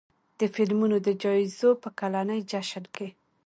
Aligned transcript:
د 0.39 0.41
فلمونو 0.55 0.97
د 1.07 1.09
جایزو 1.23 1.69
په 1.83 1.89
کلني 1.99 2.39
جشن 2.51 2.83
کې 2.95 3.07